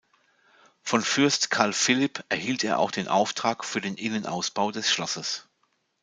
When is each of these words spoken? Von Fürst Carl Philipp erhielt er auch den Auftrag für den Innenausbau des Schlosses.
Von 0.81 1.03
Fürst 1.03 1.51
Carl 1.51 1.73
Philipp 1.73 2.23
erhielt 2.29 2.63
er 2.63 2.79
auch 2.79 2.89
den 2.89 3.07
Auftrag 3.07 3.63
für 3.63 3.81
den 3.81 3.93
Innenausbau 3.97 4.71
des 4.71 4.91
Schlosses. 4.91 5.47